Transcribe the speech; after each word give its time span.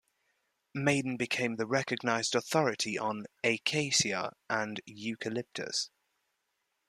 Maiden 0.73 1.15
became 1.15 1.57
the 1.57 1.67
recognised 1.67 2.33
authority 2.33 2.97
on 2.97 3.27
"Acacia" 3.43 4.33
and 4.49 4.81
"Eucalyptus". 4.87 5.91